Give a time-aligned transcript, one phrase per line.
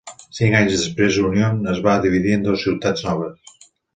[0.35, 3.63] Cinc anys després Union es va dividir en dos ciutats noves.